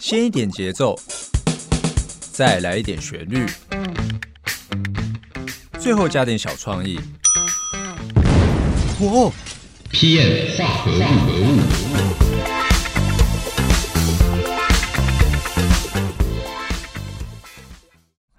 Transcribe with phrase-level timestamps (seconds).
[0.00, 0.98] 先一点节奏，
[2.32, 3.44] 再来一点旋律，
[5.78, 6.98] 最后加点小创意。
[9.00, 9.30] 哇
[9.92, 11.60] ！PM 化合物。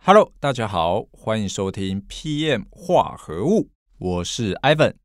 [0.04, 3.70] Hello，大家好，欢迎收听 PM 化合物，
[4.00, 4.96] 我是 Ivan。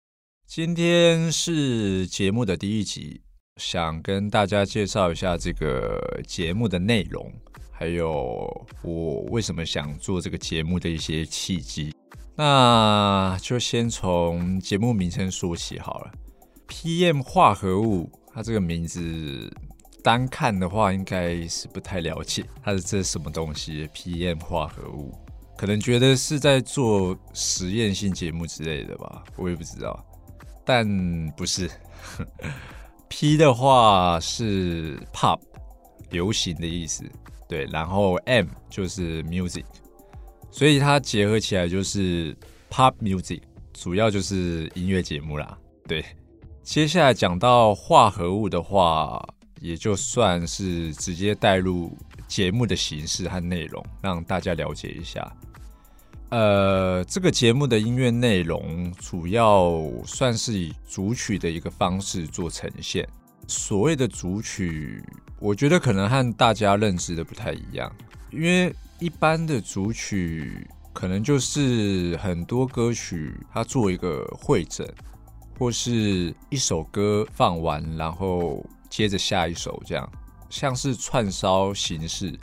[0.46, 3.20] 今天是节目的第一集，
[3.56, 7.32] 想跟大家介绍一下这个节目的内容，
[7.72, 11.94] 还有我为什么想做这个节目的一些契机。
[12.36, 16.12] 那就先从节目名称说起好了。
[16.68, 19.50] PM 化合物，它这个名字
[20.02, 23.88] 单看的话，应该是不太了解它是这是什么东西。
[23.94, 25.14] PM 化合物，
[25.56, 30.04] 可能觉得是在做实验性节目之类的吧，我也不知道。
[30.62, 30.86] 但
[31.36, 31.70] 不是
[33.08, 35.40] ，P 的话是 pop
[36.10, 37.04] 流行的意思，
[37.48, 39.64] 对，然后 M 就是 music，
[40.50, 42.36] 所以它结合起来就是
[42.70, 43.40] pop music，
[43.72, 45.58] 主要就是音乐节目啦。
[45.88, 46.04] 对，
[46.62, 49.24] 接下来讲到化合物的话，
[49.60, 55.30] 也就算是直接带入节目的形式和内容，让大家了解一下。
[56.30, 63.08] 呃，这个节目的音乐内容主要算是以主曲的一个方式做呈现。
[63.46, 65.00] 所谓的主曲，
[65.38, 67.90] 我觉得可能和大家认知的不太一样，
[68.32, 74.84] 因为一般的主曲可能就是很多歌曲它做一个会诊，
[75.56, 80.10] 或是一首歌放完，然后接着下一首这样，
[80.50, 82.36] 像是串烧形式。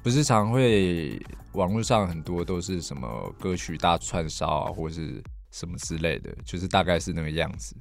[0.00, 1.20] 不是常会
[1.58, 5.20] 网络上很多都是什么歌曲大串烧啊，或是
[5.50, 7.74] 什么之类的，就是大概是那个样子。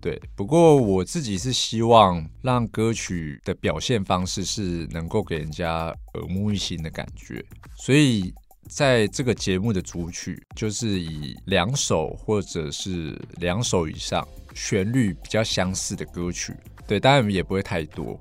[0.00, 7.44] 对，不过我自己是希望让歌曲的表现方式是能够给人家耳目一新的感觉，
[7.76, 8.32] 所以
[8.68, 16.56] 在这个节目的主曲就是以两首或者是两首以上旋律比较相似的歌曲，
[16.88, 18.18] 对，当然也不会太多。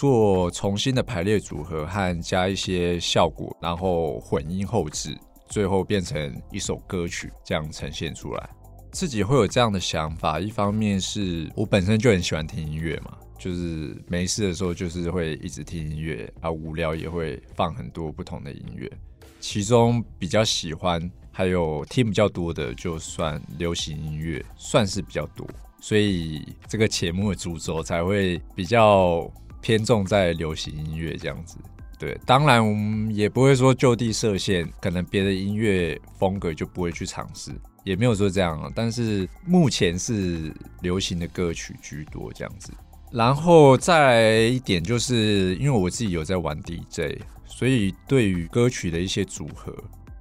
[0.00, 5.14] 做重新的排列组合和加一些效果，然后混音后置，
[5.50, 8.48] 最后变成一首歌曲，这样呈现出来。
[8.90, 18.90] 自己会有这样的想法，一方面是我本身就很喜欢听音乐嘛，就是没事的时候就是会一直听音乐啊，无聊也会放很多不同的音乐，
[19.38, 25.46] 其中比较喜欢还有听比较多的，就算流行音乐算是比较多，
[25.78, 29.30] 所以这个节目的主轴才会比较。
[29.60, 31.56] 偏重在流行音乐这样子，
[31.98, 37.52] 对，当然我们也不会说就地设限，可能别的音乐风格就不会去尝试，
[37.84, 38.70] 也没有说这样啊。
[38.74, 40.50] 但是目前是
[40.80, 42.72] 流行的歌曲居多这样子。
[43.12, 49.74] 然后再来一点，就是因为我自己有在玩 DJ，所以对于歌曲的一些组合，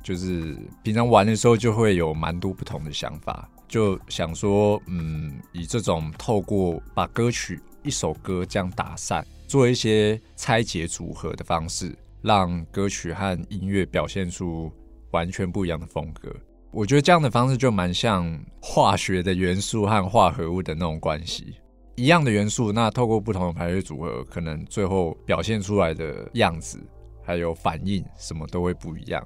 [0.03, 7.59] 就是平常玩的时候就会有蛮多不同的想法，就想说，嗯，以这种透过把歌曲。
[7.83, 14.71] 一首歌这样打散，做一些拆解组合的方式，让歌曲和音乐表现出
[15.11, 16.33] 完全不一样的风格。
[16.71, 21.55] 我觉得这样的方式就蛮像化学的元素和化合物的那种关系，
[21.95, 26.79] 一样的元素，那透过不同的排列组合，可能最后表现出来的样子
[27.23, 29.25] 还有反应什么都会不一样。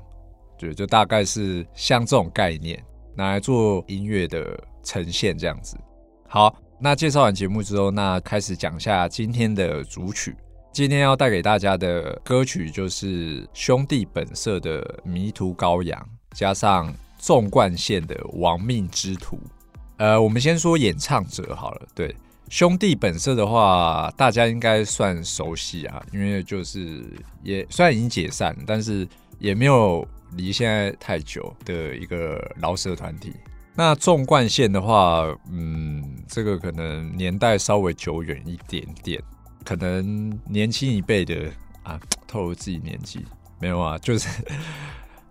[0.58, 2.81] 对，就大概是像这种概念
[3.16, 5.75] 拿来做音乐的呈现这样子。
[6.28, 6.56] 好。
[6.84, 10.36] 那介绍完节目之后，那开始讲下今天的主曲。
[10.74, 15.98] 今天要带给大家的歌曲就是兄弟本色的《迷途羔羊》，
[16.38, 19.38] 加上纵贯线的《亡命之徒》。
[19.96, 21.88] 呃，我们先说演唱者好了。
[21.96, 22.14] 对，
[22.50, 27.02] 兄弟本色的话，大家应该算熟悉啊，因为就是
[27.44, 29.08] 也虽然已经解散，但是
[29.40, 30.06] 也没有
[30.36, 33.32] 离现在太久的一个饶舌团体。
[33.76, 39.22] 那纵贯线的话，嗯，这个可能年代稍微久远一点点，
[39.66, 43.25] 可能年轻一辈的啊， 透露自己年纪
[43.60, 44.30] 没有啊， 就是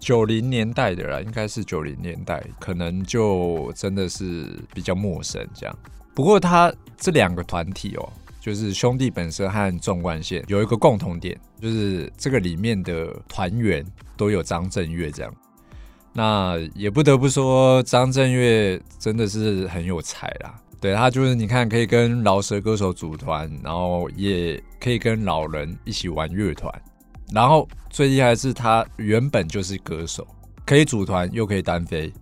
[0.01, 5.79] 九零年代的啦，应该是九零年代，可能就真的是比较陌生这样。
[6.13, 13.87] 不过他这两个团体哦，就是兄弟本身和纵贯线有一个共同点，就是这个里面的团员
[14.17, 15.33] 都有张震岳这样。
[16.13, 20.55] 那也不得不说，张震岳真的是很有才啦。
[20.81, 26.73] 对他就是你看，可以跟饶舌歌手组团，然后也可以跟老人一起玩乐团，
[27.33, 30.27] 然后最厉害是他原本就是歌手，
[30.67, 32.13] 可以组团又可以单飞，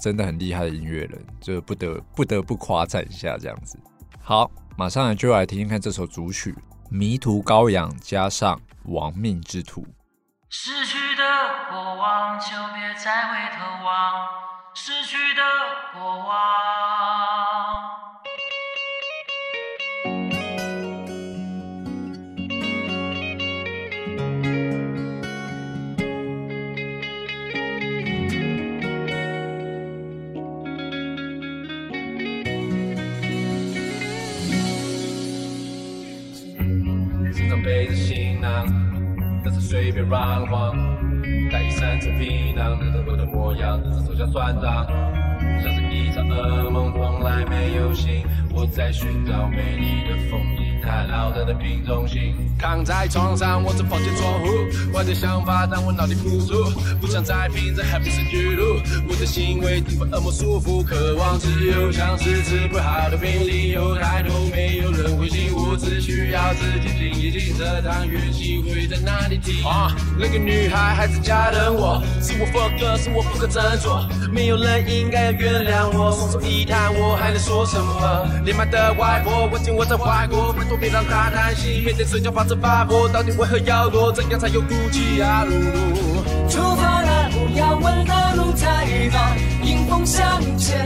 [0.00, 3.78] 真的很厉害的音乐人，就不得不得不夸赞一下这样子。
[4.20, 6.52] 好，马上就来听听看这首主曲
[6.90, 8.60] 《迷途羔羊》加上
[8.92, 9.86] 《亡命之徒。
[10.52, 11.24] 逝去的
[11.70, 14.28] 过往，就别再回头望。
[14.74, 15.42] 逝去的
[15.94, 16.36] 过往。
[37.62, 38.66] 背着行囊，
[39.42, 40.76] 但是随便乱晃，
[41.50, 44.86] 带一身臭皮囊，认着我的模样，只是手下算账，
[45.62, 48.22] 像是一场噩梦，从来没有醒。
[48.52, 52.34] 我在寻找美丽的风景，太老的瓶中心。
[52.60, 54.46] 躺在床上，望着房间窗户，
[54.92, 56.70] 坏的想法让我脑里浮出，
[57.00, 58.78] 不想再拼，这还不是巨鹿。
[59.08, 69.64] 我的行为被恶魔束缚，渴望自由，像是治不好的病，理由太多，没有人会信，我只需要自己静一静，这趟远行会在哪里停？
[69.64, 78.28] 啊，那个女孩还在家等我，是我 fuck，是我不可振作，没有人应该要原谅我，双手一摊，我还能说什么？
[78.44, 84.10] 年迈的外婆，我紧握着怀国，拜托别让她担心，面对睡觉发着发火，到底为何要躲？
[84.10, 85.44] 怎样才有骨气啊？
[85.44, 86.48] 露露。
[86.48, 88.66] 出发了，不要问那路在
[89.12, 90.84] 哪，迎风向前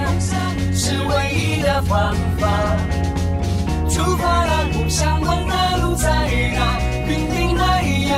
[0.74, 2.46] 是唯一的方法。
[3.88, 6.10] 出发了，不想问那路在
[6.54, 6.78] 哪，
[7.08, 8.12] 濒临海洋，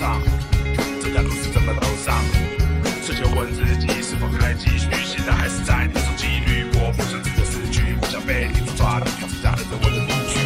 [0.00, 0.40] 让人惆
[0.80, 1.02] 怅。
[1.02, 2.16] 这条路是怎么走上？
[3.04, 6.64] 瞬间问自己是否还继续，现在还是在那种纪律。
[6.74, 10.40] 我不想真的失去，不想被你抓去，只加着我的路去。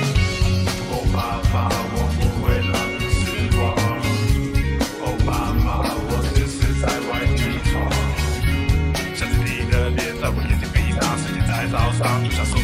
[0.91, 3.23] 哦妈妈，我不会让你失
[3.59, 3.63] 望。
[5.03, 5.31] 哦妈
[5.63, 7.41] 妈，我只是在外地
[7.71, 7.73] 闯。
[9.15, 12.64] 想着你的脸在我眼睛闭上，时间在早上，就像手指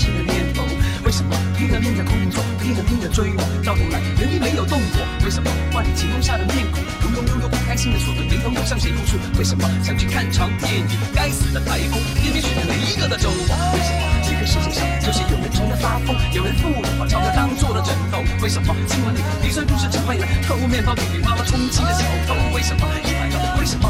[0.00, 0.64] 不会是贪心的念头。
[1.04, 5.00] 为什么拼了命的工作，拼了命的追我，到头来原地没有动过？
[5.24, 9.16] 为什么万里晴空下的面孔，永永永远不开心的锁着眉头，又向谁哭诉？
[9.38, 13.56] 为什么想去看场电影，该死的台风偏偏选在每一个的周末？
[13.74, 18.22] 为什么这个世界上就是有人穷得发疯，有人富的把钞票当做了枕头？
[18.42, 22.34] 为什么新闻里离村不是只为了偷面包给妈妈充饥的小偷？
[22.54, 23.89] 为什么一百个为什么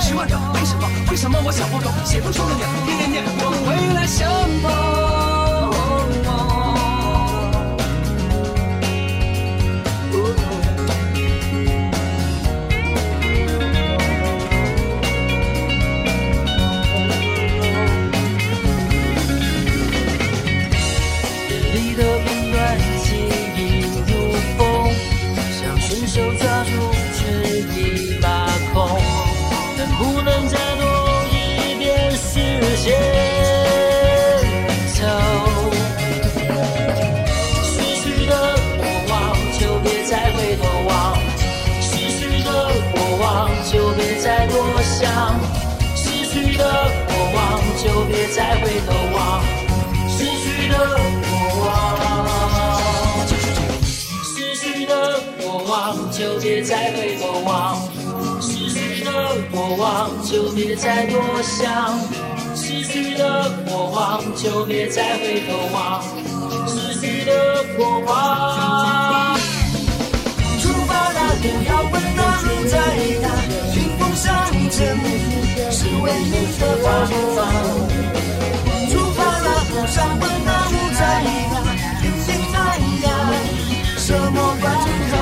[0.00, 0.36] 十万个？
[0.54, 0.88] 为什么？
[1.10, 4.28] 为什么我想不通，写不出的念，念念念，我们未来相
[4.62, 5.09] 逢。
[48.30, 49.42] 再回头望，
[50.08, 50.78] 逝去的
[51.26, 51.30] 过
[51.66, 51.68] 往。
[54.24, 57.76] 逝去的过往就别再回头望，
[58.40, 59.10] 逝去的
[59.50, 61.98] 过往就别再多想，
[62.54, 66.00] 逝去的过往就别再回头望，
[66.68, 69.36] 逝去的过往。
[70.60, 72.78] 出发了，不要问那路在
[73.20, 73.28] 哪，
[73.74, 74.30] 迎风向
[74.70, 74.96] 前
[75.72, 76.86] 是唯一的方
[77.34, 77.99] 法。
[79.90, 81.00] 出发了，不想问那路在
[81.50, 81.54] 哪，
[82.00, 82.56] 天心海
[83.02, 83.08] 洋，
[83.98, 84.64] 什么关
[85.10, 85.12] 卡？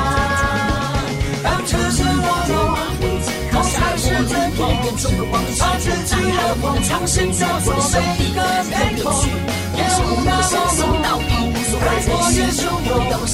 [1.42, 2.52] 当车声隆隆，
[3.52, 4.60] 梦开始阵痛，
[5.58, 8.72] 它卷起了风，重新雕塑每一个面
[9.02, 9.06] 孔。
[9.75, 10.52] 夜雾那么
[11.02, 11.06] 浓，
[11.80, 13.26] 开阔也汹涌，有一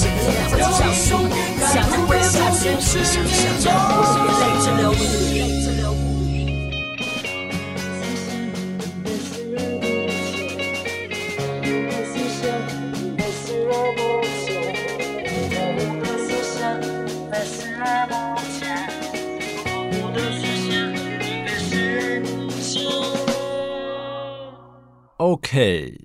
[1.08, 2.90] 种预感，路的终点是
[3.22, 3.26] 迷
[3.64, 3.68] 宫。
[25.54, 25.96] 嘿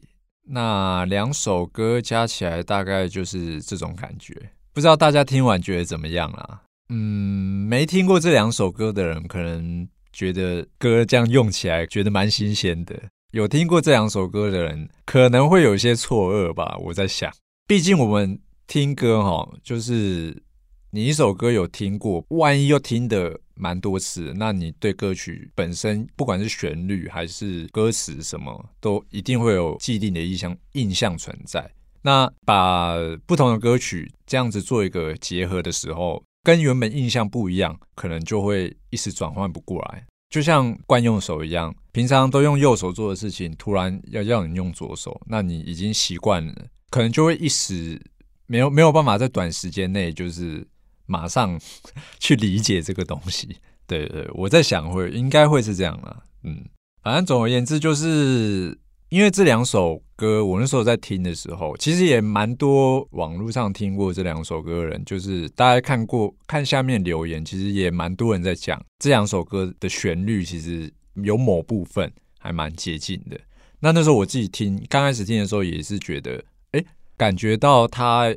[0.49, 4.31] 那两首歌加起来大概就是这种感觉，
[4.73, 6.61] 不知道大家听完觉得怎么样啊？
[6.89, 12.93] 嗯，没听过这两首歌的人，可能觉得歌这样用起来觉得蛮新鲜的；
[13.31, 16.77] 有听过这两首歌的人，可能会有些错愕吧。
[16.81, 17.33] 我在想，
[17.65, 20.43] 毕竟我们听歌哈，就是
[20.91, 31.69] 你一首歌有听过，万一又听的蛮多次，那你对歌曲本身，不管是旋律还是歌词什么，都一定会有既定的印象印象存在。
[32.01, 32.95] 那把
[33.27, 40.07] 不同的歌曲这样子做一个结合的时候，跟原本印象不一样，可能就会一时转换不过来。
[40.31, 46.55] 就像惯用手一样，平常都用右手做的事情，突然要要你用左手，那你已经习惯了，
[46.89, 48.01] 可能就会一时
[48.47, 50.65] 没有没有办法在短时间内就是
[51.09, 51.59] 马上
[52.19, 53.57] 去理解这个东西。
[53.85, 56.23] 对对，我在想会应该会是这样啦。
[56.43, 56.63] 嗯，
[57.03, 58.79] 反正总而言之就是。
[59.09, 73.39] 因为这两首歌，我那时候在听的时候，其实也蛮多网络上听过这两首歌的人，就是大家看过看下面留言，其实也蛮多人在讲这两首歌的旋律，其实有某部分还蛮接近的。
[73.79, 76.85] 那那时候我自己听，刚开始听的时候也是觉得，哎，
[77.17, 78.31] 感觉到它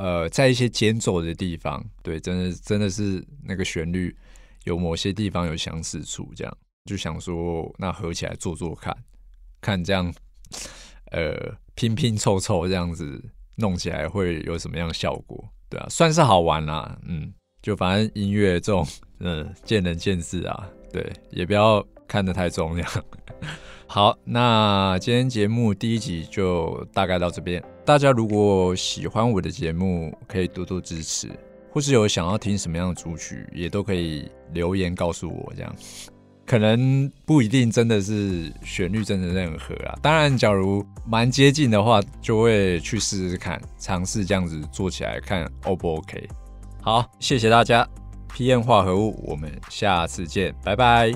[0.00, 4.16] 呃在一些间奏的地方，对，真的真的是那个旋律
[4.64, 8.96] 有某些地方有相似处，这样就想说，那合起来做做看。
[9.60, 10.10] 看这样，
[11.10, 13.22] 呃，拼拼凑凑这样子
[13.56, 15.52] 弄起来会有什么样的效果？
[15.68, 16.98] 对啊，算是好玩啦。
[17.06, 17.30] 嗯，
[17.60, 18.86] 就反正音乐这种，
[19.18, 20.66] 嗯，见仁见智啊。
[20.90, 22.86] 对，也不要看得太重要。
[23.86, 27.62] 好，那今天节目第一集就大概到这边。
[27.90, 31.28] 大家如果喜欢我的节目，可以多多支持，
[31.72, 35.74] 或是有想要听什么样的主曲，也都可以留言告诉我这样。
[36.46, 46.28] 可能不一定真的是旋律真的任何啊，当然，假如蛮接近的话，就会去试试看，尝试这样子做起来看 O 不 OK。
[46.80, 47.84] 好，谢谢大家
[48.32, 51.10] ，PM 化合物，我们下次见，拜拜。